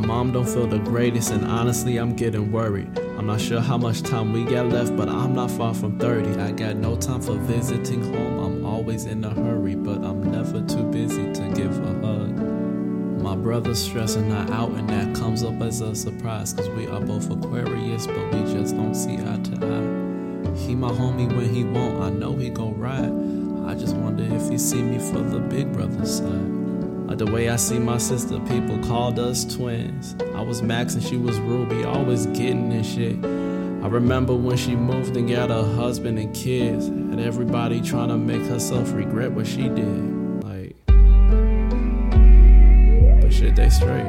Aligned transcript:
mom 0.00 0.32
don't 0.32 0.48
feel 0.48 0.66
the 0.66 0.78
greatest, 0.78 1.30
and 1.30 1.44
honestly, 1.44 1.96
I'm 1.96 2.14
getting 2.14 2.50
worried. 2.50 2.98
I'm 3.16 3.26
not 3.26 3.40
sure 3.40 3.60
how 3.60 3.78
much 3.78 4.02
time 4.02 4.32
we 4.32 4.44
got 4.44 4.66
left, 4.66 4.96
but 4.96 5.08
I'm 5.08 5.34
not 5.34 5.50
far 5.50 5.74
from 5.74 5.98
30. 5.98 6.40
I 6.40 6.52
got 6.52 6.76
no 6.76 6.96
time 6.96 7.20
for 7.20 7.34
visiting 7.34 8.02
home. 8.02 8.38
I'm 8.38 8.66
always 8.66 9.04
in 9.04 9.24
a 9.24 9.30
hurry, 9.30 9.74
but 9.74 10.04
I'm 10.04 10.30
never 10.30 10.60
too 10.62 10.84
busy 10.90 11.32
to 11.32 11.52
give 11.54 11.78
a 11.78 12.06
hug. 12.06 12.36
My 13.22 13.36
brother's 13.36 13.78
stressing 13.78 14.30
her 14.30 14.52
out, 14.52 14.70
and 14.70 14.88
that 14.90 15.14
comes 15.14 15.42
up 15.44 15.60
as 15.60 15.80
a 15.80 15.94
surprise, 15.94 16.52
cause 16.52 16.68
we 16.70 16.86
are 16.88 17.00
both 17.00 17.30
Aquarius, 17.30 18.06
but 18.06 18.34
we 18.34 18.52
just 18.52 18.74
don't 18.74 18.94
see 18.94 19.14
eye 19.14 19.40
to 19.44 19.66
eye. 19.66 20.56
He 20.56 20.74
my 20.74 20.90
homie 20.90 21.28
when 21.36 21.52
he 21.54 21.64
won't, 21.64 22.02
I 22.02 22.10
know 22.10 22.34
he 22.34 22.50
gon' 22.50 22.78
ride. 22.78 23.70
I 23.70 23.74
just 23.78 23.94
wonder 23.94 24.24
if 24.24 24.48
he 24.48 24.58
see 24.58 24.82
me 24.82 24.98
for 24.98 25.20
the 25.20 25.38
big 25.38 25.72
brother 25.72 26.04
side. 26.06 26.69
Like 27.10 27.18
the 27.18 27.26
way 27.26 27.48
I 27.48 27.56
see 27.56 27.80
my 27.80 27.98
sister, 27.98 28.38
people 28.38 28.78
called 28.86 29.18
us 29.18 29.44
twins. 29.44 30.14
I 30.32 30.42
was 30.42 30.62
Max 30.62 30.94
and 30.94 31.02
she 31.02 31.16
was 31.16 31.40
Ruby, 31.40 31.82
always 31.82 32.26
getting 32.26 32.68
this 32.68 32.88
shit. 32.88 33.16
I 33.24 33.88
remember 33.88 34.36
when 34.36 34.56
she 34.56 34.76
moved 34.76 35.16
and 35.16 35.28
got 35.28 35.50
a 35.50 35.64
husband 35.64 36.20
and 36.20 36.32
kids, 36.32 36.86
and 36.86 37.20
everybody 37.20 37.80
trying 37.80 38.10
to 38.10 38.16
make 38.16 38.42
herself 38.42 38.92
regret 38.92 39.32
what 39.32 39.48
she 39.48 39.68
did. 39.68 40.44
Like, 40.44 40.76
but 43.20 43.32
shit, 43.32 43.56
they 43.56 43.70
straight. 43.70 44.06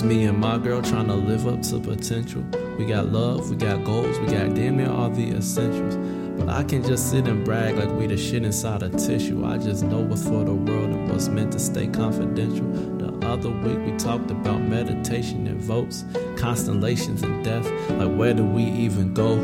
Just 0.00 0.08
me 0.08 0.24
and 0.24 0.38
my 0.38 0.56
girl 0.56 0.80
trying 0.80 1.08
to 1.08 1.14
live 1.14 1.46
up 1.46 1.60
to 1.60 1.78
potential. 1.78 2.42
We 2.78 2.86
got 2.86 3.08
love, 3.08 3.50
we 3.50 3.56
got 3.56 3.84
goals, 3.84 4.18
we 4.18 4.26
got 4.26 4.54
damn 4.54 4.78
near 4.78 4.88
all 4.90 5.10
the 5.10 5.32
essentials. 5.32 5.96
But 6.38 6.48
I 6.48 6.64
can 6.64 6.82
just 6.82 7.10
sit 7.10 7.28
and 7.28 7.44
brag 7.44 7.76
like 7.76 7.90
we 7.90 8.06
the 8.06 8.16
shit 8.16 8.42
inside 8.42 8.82
a 8.82 8.88
tissue. 8.88 9.44
I 9.44 9.58
just 9.58 9.84
know 9.84 10.00
what's 10.00 10.24
for 10.24 10.42
the 10.42 10.54
world 10.54 10.90
and 10.90 11.10
what's 11.10 11.28
meant 11.28 11.52
to 11.52 11.58
stay 11.58 11.86
confidential. 11.86 12.64
The 12.96 13.26
other 13.26 13.50
week 13.50 13.78
we 13.84 13.94
talked 13.98 14.30
about 14.30 14.62
meditation 14.62 15.46
and 15.46 15.60
votes, 15.60 16.06
constellations 16.34 17.22
and 17.22 17.44
death. 17.44 17.68
Like 17.90 18.16
where 18.16 18.32
do 18.32 18.44
we 18.44 18.64
even 18.64 19.12
go? 19.12 19.36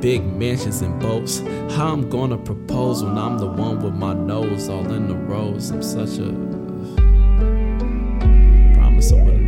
Big 0.00 0.24
mansions 0.24 0.80
and 0.82 1.00
boats. 1.00 1.40
How 1.74 1.92
I'm 1.92 2.08
gonna 2.08 2.38
propose 2.38 3.02
when 3.02 3.18
I'm 3.18 3.38
the 3.38 3.48
one 3.48 3.80
with 3.80 3.94
my 3.94 4.14
nose 4.14 4.68
all 4.68 4.92
in 4.92 5.08
the 5.08 5.16
rose. 5.16 5.72
I'm 5.72 5.82
such 5.82 6.18
a 6.18 6.30
promise 8.78 9.12
I 9.12 9.16
wouldn't 9.16 9.43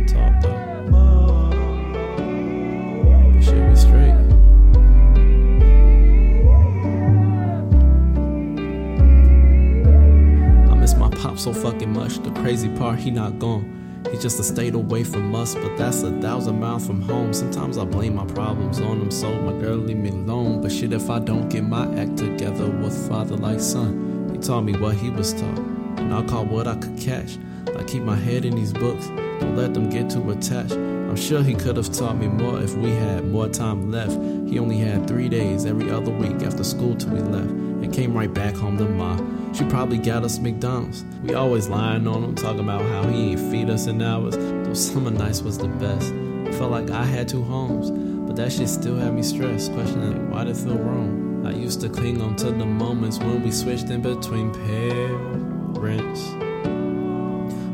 so 11.37 11.53
fucking 11.53 11.93
much. 11.93 12.19
The 12.19 12.31
crazy 12.31 12.69
part, 12.69 12.99
he 12.99 13.11
not 13.11 13.39
gone. 13.39 14.01
He 14.11 14.17
just 14.17 14.39
a 14.39 14.43
state 14.43 14.73
away 14.73 15.03
from 15.03 15.35
us, 15.35 15.55
but 15.55 15.75
that's 15.77 16.03
a 16.03 16.11
thousand 16.21 16.59
miles 16.59 16.87
from 16.87 17.01
home. 17.01 17.33
Sometimes 17.33 17.77
I 17.77 17.85
blame 17.85 18.15
my 18.15 18.25
problems 18.25 18.79
on 18.79 19.01
him, 19.01 19.11
so 19.11 19.33
my 19.41 19.59
girl 19.59 19.75
leave 19.75 19.97
me 19.97 20.09
alone. 20.09 20.61
But 20.61 20.71
shit, 20.71 20.93
if 20.93 21.09
I 21.09 21.19
don't 21.19 21.49
get 21.49 21.63
my 21.63 21.85
act 21.99 22.17
together 22.17 22.69
with 22.69 23.09
father 23.09 23.35
like 23.35 23.59
son, 23.59 24.29
he 24.31 24.37
taught 24.37 24.61
me 24.61 24.73
what 24.73 24.95
he 24.95 25.09
was 25.09 25.33
taught, 25.33 25.59
and 25.97 26.13
I 26.13 26.23
caught 26.23 26.47
what 26.47 26.67
I 26.67 26.75
could 26.75 26.97
catch. 26.97 27.37
I 27.77 27.83
keep 27.83 28.03
my 28.03 28.15
head 28.15 28.45
in 28.45 28.55
these 28.55 28.71
books, 28.71 29.07
don't 29.39 29.55
let 29.55 29.73
them 29.73 29.89
get 29.89 30.09
too 30.09 30.31
attached. 30.31 30.96
Sure 31.17 31.43
he 31.43 31.55
could 31.55 31.75
have 31.75 31.91
taught 31.91 32.17
me 32.17 32.27
more 32.27 32.61
if 32.61 32.73
we 32.75 32.89
had 32.89 33.25
more 33.25 33.49
time 33.49 33.91
left. 33.91 34.13
He 34.47 34.59
only 34.59 34.77
had 34.77 35.09
three 35.09 35.27
days 35.27 35.65
every 35.65 35.91
other 35.91 36.09
week 36.09 36.41
after 36.41 36.63
school 36.63 36.95
till 36.95 37.09
we 37.09 37.19
left, 37.19 37.49
and 37.49 37.93
came 37.93 38.13
right 38.13 38.33
back 38.33 38.55
home 38.55 38.77
to 38.77 38.85
Ma. 38.85 39.17
She 39.51 39.65
probably 39.65 39.97
got 39.97 40.23
us 40.23 40.39
McDonald's. 40.39 41.03
We 41.23 41.33
always 41.33 41.67
lying 41.67 42.07
on 42.07 42.23
him, 42.23 42.33
talking 42.33 42.61
about 42.61 42.81
how 42.83 43.09
he 43.09 43.31
ain't 43.31 43.51
feed 43.51 43.69
us 43.69 43.87
in 43.87 44.01
hours. 44.01 44.37
Those 44.37 44.89
summer 44.89 45.11
nights 45.11 45.41
was 45.41 45.57
the 45.57 45.67
best. 45.67 46.13
I 46.13 46.51
felt 46.57 46.71
like 46.71 46.91
I 46.91 47.03
had 47.03 47.27
two 47.27 47.43
homes, 47.43 47.91
but 47.91 48.37
that 48.37 48.53
shit 48.53 48.69
still 48.69 48.95
had 48.95 49.13
me 49.13 49.21
stressed, 49.21 49.73
questioning 49.73 50.29
why 50.29 50.43
it 50.43 50.55
feel 50.55 50.77
wrong. 50.77 51.45
I 51.45 51.51
used 51.51 51.81
to 51.81 51.89
cling 51.89 52.21
on 52.21 52.37
to 52.37 52.51
the 52.51 52.65
moments 52.65 53.19
when 53.19 53.43
we 53.43 53.51
switched 53.51 53.89
in 53.89 54.01
between 54.01 54.53
parents. 54.53 56.46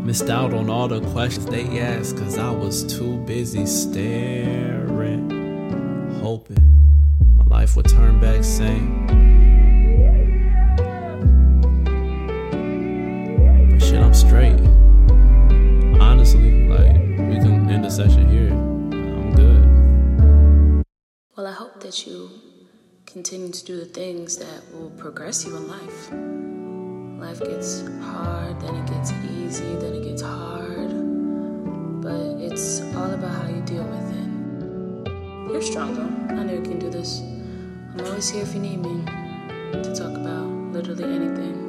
Missed 0.03 0.29
out 0.29 0.53
on 0.53 0.69
all 0.69 0.89
the 0.89 0.99
questions 1.11 1.45
they 1.45 1.79
asked, 1.79 2.17
cause 2.17 2.37
I 2.37 2.51
was 2.51 2.83
too 2.83 3.15
busy 3.19 3.65
staring, 3.65 5.29
hoping 6.21 6.57
my 7.37 7.45
life 7.45 7.77
would 7.77 7.87
turn 7.87 8.19
back 8.19 8.43
same. 8.43 9.07
But 13.69 13.81
shit, 13.81 14.01
I'm 14.01 14.13
straight. 14.13 14.59
Honestly, 16.01 16.67
like, 16.67 16.95
we 17.29 17.37
can 17.39 17.69
end 17.69 17.85
the 17.85 17.89
session 17.89 18.29
here. 18.29 18.51
I'm 18.51 19.33
good. 19.33 20.83
Well, 21.37 21.47
I 21.47 21.53
hope 21.53 21.79
that 21.79 22.05
you 22.05 22.29
continue 23.05 23.53
to 23.53 23.65
do 23.65 23.79
the 23.79 23.85
things 23.85 24.35
that 24.35 24.69
will 24.73 24.89
progress 24.91 25.45
you 25.45 25.55
in 25.55 25.67
life. 25.69 26.52
Life 27.33 27.49
gets 27.49 27.83
hard, 28.03 28.61
then 28.61 28.75
it 28.75 28.85
gets 28.85 29.11
easy, 29.11 29.75
then 29.77 29.95
it 29.95 30.03
gets 30.03 30.21
hard. 30.21 30.91
But 31.99 32.39
it's 32.39 32.81
all 32.95 33.09
about 33.09 33.31
how 33.31 33.47
you 33.47 33.59
deal 33.63 33.83
with 33.83 34.11
it. 34.11 35.51
You're 35.51 35.63
strong 35.63 35.95
though. 35.95 36.35
I 36.35 36.43
know 36.43 36.53
you 36.53 36.61
can 36.61 36.77
do 36.77 36.91
this. 36.91 37.21
I'm 37.21 38.05
always 38.05 38.29
here 38.29 38.43
if 38.43 38.53
you 38.53 38.59
need 38.59 38.81
me 38.81 39.03
to 39.81 39.95
talk 39.95 40.15
about 40.15 40.45
literally 40.73 41.05
anything. 41.05 41.62